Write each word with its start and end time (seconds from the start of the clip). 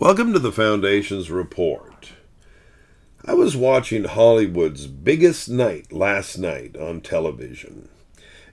Welcome 0.00 0.32
to 0.32 0.38
the 0.38 0.50
Foundation's 0.50 1.30
report. 1.30 2.12
I 3.22 3.34
was 3.34 3.54
watching 3.54 4.04
Hollywood's 4.04 4.86
biggest 4.86 5.50
night 5.50 5.92
last 5.92 6.38
night 6.38 6.74
on 6.74 7.02
television, 7.02 7.90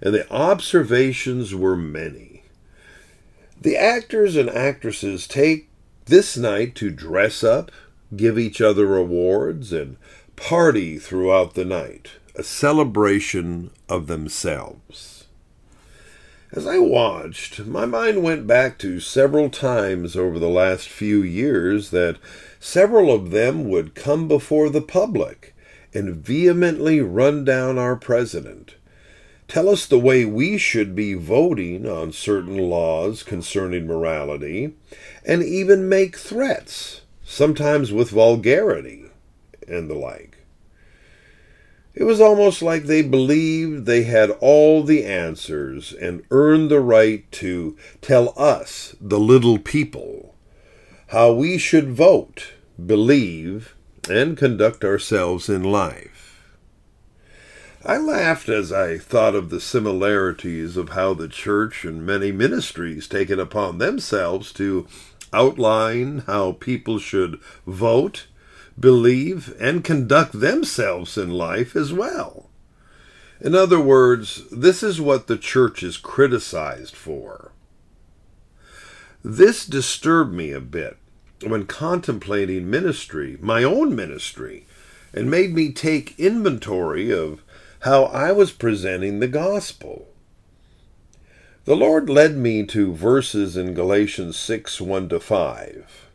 and 0.02 0.14
the 0.14 0.30
observations 0.30 1.56
were 1.56 1.78
many. 1.78 2.44
The 3.62 3.78
actors 3.78 4.36
and 4.36 4.50
actresses 4.50 5.26
take 5.26 5.70
this 6.04 6.36
night 6.36 6.76
to 6.76 6.90
dress 6.90 7.46
up, 7.46 7.72
give 8.14 8.38
each 8.38 8.60
other 8.60 8.98
awards, 8.98 9.72
and 9.72 9.96
party 10.36 11.00
throughout 11.00 11.54
the 11.54 11.64
night, 11.64 12.10
a 12.36 12.44
celebration 12.44 13.72
of 13.88 14.08
themselves. 14.08 15.17
As 16.54 16.66
I 16.66 16.80
watched, 16.80 17.66
my 17.66 17.86
mind 17.86 18.24
went 18.24 18.48
back 18.48 18.80
to 18.80 19.02
several 19.02 19.50
times 19.50 20.16
over 20.16 20.40
the 20.40 20.48
last 20.48 20.88
few 20.88 21.22
years 21.22 21.90
that 21.90 22.18
several 22.58 23.12
of 23.14 23.32
them 23.32 23.68
would 23.70 23.96
come 23.96 24.30
before 24.30 24.70
the 24.70 24.82
public 24.82 25.54
and 25.94 26.16
vehemently 26.16 27.02
run 27.02 27.44
down 27.44 27.78
our 27.78 27.98
president, 27.98 28.76
tell 29.50 29.68
us 29.68 29.86
the 29.86 30.00
way 30.00 30.24
we 30.24 30.58
should 30.58 30.96
be 30.96 31.16
voting 31.16 31.86
on 31.86 32.14
certain 32.14 32.58
laws 32.58 33.24
concerning 33.24 33.86
morality, 33.86 34.74
and 35.26 35.44
even 35.44 35.90
make 35.90 36.16
threats, 36.16 37.02
sometimes 37.26 37.92
with 37.92 38.12
vulgarity 38.12 39.04
and 39.68 39.90
the 39.90 39.96
like. 39.96 40.37
It 42.00 42.04
was 42.04 42.22
almost 42.22 42.62
like 42.62 42.84
they 42.84 43.02
believed 43.02 43.88
they 43.88 44.04
had 44.04 44.30
all 44.40 44.84
the 44.84 45.04
answers 45.04 45.92
and 45.94 46.24
earned 46.30 46.70
the 46.70 46.80
right 46.80 47.30
to 47.32 47.76
tell 48.02 48.36
us, 48.38 48.96
the 49.02 49.20
little 49.20 49.58
people, 49.58 50.36
how 51.08 51.34
we 51.34 51.58
should 51.58 51.90
vote, 51.90 52.54
believe, 52.86 53.74
and 54.08 54.38
conduct 54.38 54.86
ourselves 54.86 55.50
in 55.50 55.64
life. 55.64 56.40
I 57.84 57.98
laughed 57.98 58.48
as 58.48 58.72
I 58.72 59.00
thought 59.00 59.34
of 59.34 59.50
the 59.50 59.60
similarities 59.60 60.78
of 60.78 60.90
how 60.90 61.16
the 61.16 61.28
church 61.28 61.84
and 61.84 62.06
many 62.06 62.32
ministries 62.32 63.08
take 63.08 63.32
it 63.32 63.40
upon 63.40 63.80
themselves 63.80 64.54
to 64.54 64.86
outline 65.34 66.20
how 66.28 66.52
people 66.52 67.00
should 67.00 67.40
vote 67.66 68.28
believe, 68.80 69.56
and 69.60 69.84
conduct 69.84 70.40
themselves 70.40 71.18
in 71.18 71.32
life 71.32 71.76
as 71.76 71.92
well. 71.92 72.50
In 73.40 73.54
other 73.56 73.80
words, 73.80 74.50
this 74.50 74.82
is 74.82 75.00
what 75.00 75.28
the 75.28 75.38
church 75.38 75.84
is 75.84 75.98
criticized 75.98 76.96
for. 76.96 77.52
This 79.24 79.66
disturbed 79.66 80.34
me 80.34 80.52
a 80.52 80.60
bit 80.60 80.98
when 81.46 81.66
contemplating 81.66 82.70
ministry, 82.70 83.38
my 83.42 83.64
own 83.64 83.96
ministry, 83.96 84.66
and 85.14 85.30
made 85.30 85.54
me 85.54 85.72
take 85.72 86.20
inventory 86.20 87.12
of 87.12 87.44
how 87.82 88.06
I 88.06 88.32
was 88.32 88.52
presenting 88.52 89.20
the 89.20 89.28
gospel. 89.28 90.08
The 91.66 91.76
Lord 91.76 92.10
led 92.10 92.38
me 92.38 92.66
to 92.68 92.94
verses 92.94 93.58
in 93.58 93.74
Galatians 93.74 94.38
6 94.38 94.82
1 94.82 95.10
to 95.10 95.20
5. 95.20 96.07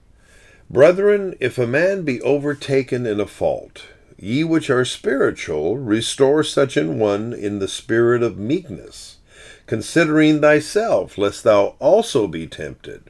Brethren, 0.73 1.37
if 1.39 1.59
a 1.59 1.67
man 1.67 2.01
be 2.01 2.19
overtaken 2.23 3.05
in 3.05 3.21
a 3.21 3.27
fault, 3.27 3.89
ye 4.17 4.43
which 4.43 4.71
are 4.71 4.87
spiritual, 4.87 5.77
restore 5.77 6.43
such 6.43 6.79
an 6.79 6.99
one 6.99 7.35
in 7.35 7.59
the 7.59 7.69
spirit 7.69 8.23
of 8.23 8.39
meekness, 8.39 9.19
considering 9.67 10.41
thyself, 10.41 11.19
lest 11.19 11.45
thou 11.45 11.77
also 11.79 12.27
be 12.27 12.47
tempted. 12.47 13.03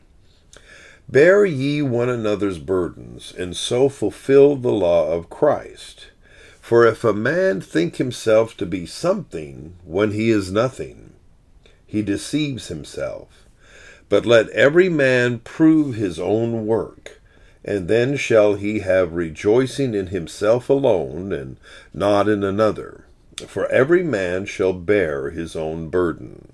Bear 1.09 1.45
ye 1.45 1.83
one 1.83 2.09
another's 2.09 2.59
burdens, 2.59 3.33
and 3.39 3.57
so 3.57 3.89
fulfill 3.89 4.57
the 4.57 4.73
law 4.73 5.13
of 5.13 5.31
Christ. 5.31 6.09
For 6.61 6.85
if 6.85 7.05
a 7.05 7.13
man 7.13 7.61
think 7.61 7.95
himself 7.95 8.57
to 8.57 8.67
be 8.67 8.87
something 8.87 9.77
when 9.85 10.11
he 10.11 10.31
is 10.31 10.51
nothing, 10.51 11.13
he 11.87 12.03
deceives 12.03 12.67
himself. 12.67 13.47
But 14.09 14.27
let 14.27 14.49
every 14.51 14.89
man 14.89 15.39
prove 15.39 15.95
his 15.95 16.19
own 16.19 16.67
work 16.67 17.21
and 17.65 17.89
then 17.89 18.17
shall 18.17 18.55
he 18.55 18.81
have 18.81 19.13
rejoicing 19.13 19.95
in 19.95 20.09
himself 20.09 20.69
alone, 20.69 21.33
and 21.33 21.57
not 21.95 22.29
in 22.29 22.43
another. 22.43 23.05
For 23.47 23.71
every 23.71 24.03
man 24.03 24.45
shall 24.47 24.73
bear 24.73 25.31
his 25.31 25.57
own 25.57 25.89
burden. 25.89 26.49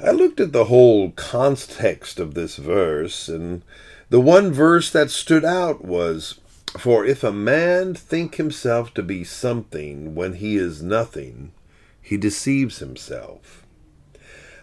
I 0.00 0.10
looked 0.10 0.40
at 0.40 0.52
the 0.52 0.66
whole 0.66 1.10
context 1.12 2.20
of 2.20 2.34
this 2.34 2.56
verse, 2.56 3.28
and 3.28 3.62
the 4.10 4.20
one 4.20 4.52
verse 4.52 4.90
that 4.90 5.10
stood 5.10 5.44
out 5.44 5.84
was, 5.84 6.38
For 6.78 7.04
if 7.04 7.24
a 7.24 7.32
man 7.32 7.94
think 7.94 8.36
himself 8.36 8.94
to 8.94 9.02
be 9.02 9.24
something 9.24 10.14
when 10.14 10.34
he 10.34 10.56
is 10.56 10.82
nothing, 10.82 11.52
he 12.00 12.16
deceives 12.16 12.78
himself. 12.78 13.64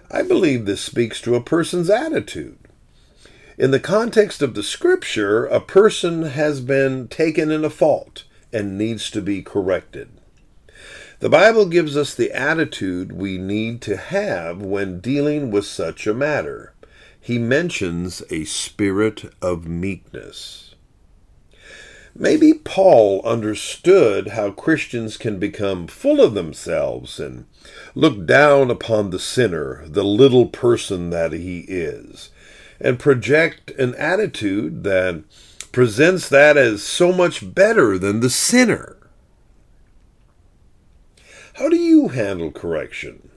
I 0.10 0.22
believe 0.22 0.66
this 0.66 0.82
speaks 0.82 1.20
to 1.22 1.36
a 1.36 1.44
person's 1.44 1.90
attitude. 1.90 2.63
In 3.56 3.70
the 3.70 3.80
context 3.80 4.42
of 4.42 4.56
the 4.56 4.64
scripture, 4.64 5.46
a 5.46 5.60
person 5.60 6.24
has 6.24 6.60
been 6.60 7.08
taken 7.08 7.52
in 7.52 7.64
a 7.64 7.70
fault 7.70 8.24
and 8.52 8.78
needs 8.78 9.12
to 9.12 9.22
be 9.22 9.44
corrected. 9.44 10.10
The 11.20 11.30
Bible 11.30 11.68
gives 11.68 11.96
us 11.96 12.16
the 12.16 12.32
attitude 12.32 13.12
we 13.12 13.38
need 13.38 13.82
to 13.84 13.96
have 13.96 14.62
when 14.62 15.00
dealing 15.00 15.52
with 15.52 15.66
such 15.66 16.08
a 16.08 16.16
matter. 16.16 16.74
He 17.22 17.38
mentions 17.38 18.24
a 18.32 18.44
spirit 18.46 19.32
of 19.40 19.68
meekness. 19.68 20.73
Maybe 22.16 22.54
Paul 22.54 23.22
understood 23.26 24.30
how 24.30 24.52
Christians 24.52 25.18
can 25.18 25.40
become 25.40 25.88
full 25.88 26.22
of 26.22 26.36
themselves 26.36 27.20
and 27.20 27.46
look 27.96 28.28
down 28.28 28.70
upon 28.70 29.10
the 29.10 29.18
sinner, 29.18 29.84
the 29.88 30.04
little 30.04 30.46
person 30.46 31.10
that 31.10 31.34
he 31.34 31.62
is, 31.68 32.30
and 32.80 33.00
project 33.00 33.72
an 33.72 33.96
attitude 33.96 34.84
that 34.84 35.24
presents 35.72 36.30
that 36.30 36.56
as 36.56 36.84
so 36.84 37.12
much 37.12 37.56
better 37.56 37.98
than 37.98 38.20
the 38.20 38.30
sinner. 38.30 38.96
How 41.56 41.68
do 41.68 41.78
you 41.78 42.10
handle 42.10 42.52
correction? 42.52 43.30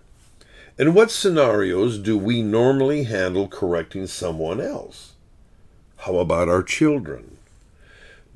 In 0.78 0.92
what 0.92 1.10
scenarios 1.10 1.98
do 1.98 2.18
we 2.18 2.42
normally 2.42 3.04
handle 3.04 3.48
correcting 3.48 4.06
someone 4.06 4.60
else? 4.60 5.14
How 6.00 6.18
about 6.18 6.50
our 6.50 6.62
children? 6.62 7.35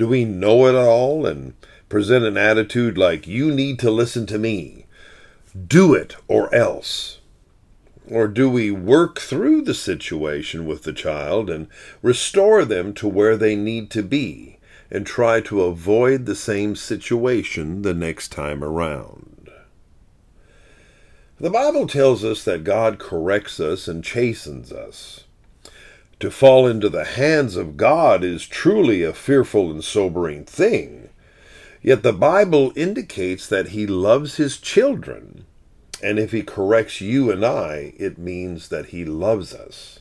Do 0.01 0.09
we 0.09 0.25
know 0.25 0.67
it 0.67 0.75
all 0.75 1.27
and 1.27 1.53
present 1.91 2.25
an 2.25 2.39
attitude 2.39 2.97
like, 2.97 3.27
you 3.27 3.55
need 3.55 3.79
to 3.81 3.91
listen 3.91 4.25
to 4.29 4.39
me? 4.39 4.87
Do 5.67 5.93
it 5.93 6.17
or 6.27 6.55
else. 6.55 7.19
Or 8.09 8.27
do 8.27 8.49
we 8.49 8.71
work 8.71 9.21
through 9.21 9.61
the 9.61 9.75
situation 9.75 10.65
with 10.65 10.85
the 10.85 10.95
child 10.95 11.51
and 11.51 11.67
restore 12.01 12.65
them 12.65 12.95
to 12.95 13.07
where 13.07 13.37
they 13.37 13.55
need 13.55 13.91
to 13.91 14.03
be 14.03 14.59
and 14.91 15.07
try 15.07 15.43
to 15.43 15.65
avoid 15.65 16.25
the 16.25 16.35
same 16.35 16.77
situation 16.77 17.83
the 17.83 17.93
next 17.93 18.29
time 18.29 18.65
around? 18.65 19.51
The 21.39 21.51
Bible 21.51 21.87
tells 21.87 22.25
us 22.25 22.43
that 22.45 22.65
God 22.65 22.99
corrects 22.99 23.61
us 23.61 23.87
and 23.87 24.03
chastens 24.03 24.73
us. 24.73 25.25
To 26.21 26.31
fall 26.31 26.67
into 26.67 26.89
the 26.89 27.05
hands 27.05 27.57
of 27.57 27.77
God 27.77 28.23
is 28.23 28.47
truly 28.47 29.03
a 29.03 29.13
fearful 29.13 29.71
and 29.71 29.83
sobering 29.83 30.45
thing. 30.45 31.09
Yet 31.83 32.03
the 32.03 32.13
Bible 32.13 32.73
indicates 32.77 33.47
that 33.49 33.69
He 33.69 33.87
loves 33.87 34.37
His 34.37 34.59
children 34.59 35.47
and 36.03 36.19
if 36.19 36.33
he 36.33 36.43
corrects 36.43 37.01
you 37.01 37.31
and 37.31 37.45
I, 37.45 37.93
it 37.99 38.19
means 38.19 38.69
that 38.69 38.87
he 38.87 39.05
loves 39.05 39.55
us. 39.55 40.01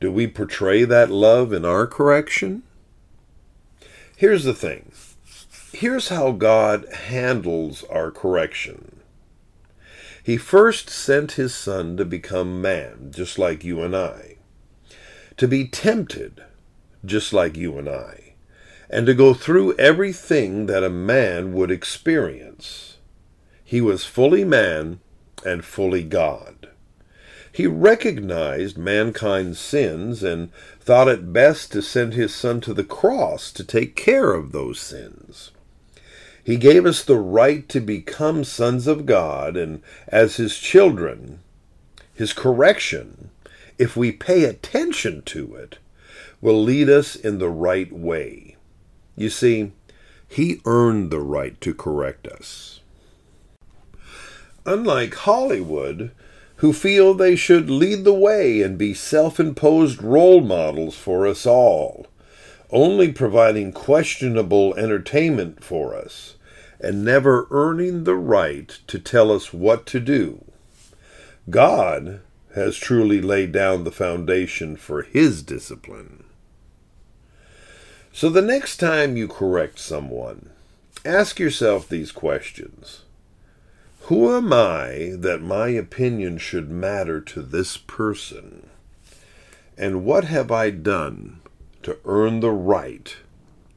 Do 0.00 0.10
we 0.10 0.26
portray 0.26 0.84
that 0.84 1.10
love 1.10 1.52
in 1.52 1.64
our 1.64 1.86
correction? 1.86 2.62
Here's 4.16 4.44
the 4.44 4.54
thing. 4.54 4.92
Here's 5.72 6.08
how 6.08 6.32
God 6.32 6.86
handles 6.92 7.84
our 7.84 8.10
correction. 8.10 9.00
He 10.22 10.38
first 10.38 10.88
sent 10.88 11.32
his 11.32 11.54
son 11.54 11.96
to 11.98 12.04
become 12.04 12.62
man, 12.62 13.12
just 13.14 13.38
like 13.38 13.62
you 13.62 13.82
and 13.82 13.94
I, 13.94 14.35
to 15.36 15.46
be 15.46 15.66
tempted, 15.68 16.42
just 17.04 17.32
like 17.32 17.56
you 17.56 17.78
and 17.78 17.88
I, 17.88 18.34
and 18.88 19.06
to 19.06 19.14
go 19.14 19.34
through 19.34 19.76
everything 19.76 20.66
that 20.66 20.84
a 20.84 20.90
man 20.90 21.52
would 21.52 21.70
experience. 21.70 22.96
He 23.64 23.80
was 23.80 24.04
fully 24.04 24.44
man 24.44 25.00
and 25.44 25.64
fully 25.64 26.04
God. 26.04 26.68
He 27.52 27.66
recognized 27.66 28.76
mankind's 28.76 29.58
sins 29.58 30.22
and 30.22 30.52
thought 30.80 31.08
it 31.08 31.32
best 31.32 31.72
to 31.72 31.82
send 31.82 32.14
his 32.14 32.34
Son 32.34 32.60
to 32.60 32.74
the 32.74 32.84
cross 32.84 33.50
to 33.52 33.64
take 33.64 33.96
care 33.96 34.34
of 34.34 34.52
those 34.52 34.78
sins. 34.78 35.52
He 36.44 36.56
gave 36.56 36.86
us 36.86 37.02
the 37.02 37.16
right 37.16 37.68
to 37.70 37.80
become 37.80 38.44
sons 38.44 38.86
of 38.86 39.04
God, 39.04 39.56
and 39.56 39.82
as 40.06 40.36
his 40.36 40.58
children, 40.58 41.40
his 42.14 42.32
correction, 42.32 43.30
if 43.78 43.96
we 43.96 44.12
pay 44.12 44.44
attention 44.44 45.22
to 45.22 45.54
it, 45.54 45.78
will 46.40 46.62
lead 46.62 46.88
us 46.88 47.16
in 47.16 47.38
the 47.38 47.50
right 47.50 47.92
way. 47.92 48.56
You 49.16 49.30
see, 49.30 49.72
he 50.28 50.60
earned 50.64 51.10
the 51.10 51.20
right 51.20 51.60
to 51.60 51.74
correct 51.74 52.26
us. 52.26 52.80
Unlike 54.64 55.14
Hollywood, 55.14 56.10
who 56.56 56.72
feel 56.72 57.14
they 57.14 57.36
should 57.36 57.70
lead 57.70 58.04
the 58.04 58.14
way 58.14 58.62
and 58.62 58.78
be 58.78 58.94
self 58.94 59.38
imposed 59.38 60.02
role 60.02 60.40
models 60.40 60.96
for 60.96 61.26
us 61.26 61.46
all, 61.46 62.06
only 62.70 63.12
providing 63.12 63.72
questionable 63.72 64.74
entertainment 64.74 65.62
for 65.62 65.94
us 65.94 66.36
and 66.80 67.04
never 67.04 67.46
earning 67.50 68.04
the 68.04 68.16
right 68.16 68.78
to 68.86 68.98
tell 68.98 69.30
us 69.30 69.52
what 69.52 69.86
to 69.86 70.00
do. 70.00 70.44
God 71.48 72.20
has 72.56 72.76
truly 72.78 73.20
laid 73.20 73.52
down 73.52 73.84
the 73.84 73.92
foundation 73.92 74.76
for 74.76 75.02
his 75.02 75.42
discipline. 75.42 76.24
So 78.12 78.30
the 78.30 78.40
next 78.40 78.78
time 78.78 79.14
you 79.14 79.28
correct 79.28 79.78
someone, 79.78 80.48
ask 81.04 81.38
yourself 81.38 81.86
these 81.86 82.12
questions. 82.12 83.02
Who 84.04 84.34
am 84.34 84.54
I 84.54 85.12
that 85.18 85.42
my 85.42 85.68
opinion 85.68 86.38
should 86.38 86.70
matter 86.70 87.20
to 87.20 87.42
this 87.42 87.76
person? 87.76 88.70
And 89.76 90.06
what 90.06 90.24
have 90.24 90.50
I 90.50 90.70
done 90.70 91.40
to 91.82 91.98
earn 92.06 92.40
the 92.40 92.50
right 92.50 93.14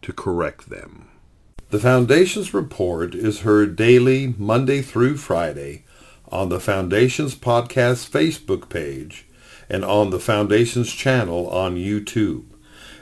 to 0.04 0.14
correct 0.14 0.70
them? 0.70 1.10
The 1.70 1.80
Foundation's 1.80 2.54
report 2.54 3.14
is 3.14 3.42
heard 3.42 3.76
daily, 3.76 4.34
Monday 4.38 4.82
through 4.82 5.18
Friday, 5.18 5.84
on 6.32 6.50
the 6.50 6.60
Foundation's 6.60 7.36
podcast 7.36 8.10
Facebook 8.10 8.70
page 8.70 9.26
and 9.70 9.84
on 9.84 10.10
the 10.10 10.20
Foundation's 10.20 10.92
channel 10.92 11.50
on 11.50 11.76
YouTube 11.76 12.46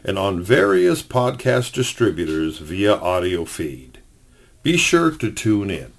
and 0.03 0.17
on 0.17 0.41
various 0.41 1.01
podcast 1.01 1.73
distributors 1.73 2.59
via 2.59 2.95
audio 2.95 3.45
feed. 3.45 3.99
Be 4.63 4.77
sure 4.77 5.11
to 5.11 5.31
tune 5.31 5.69
in. 5.69 5.93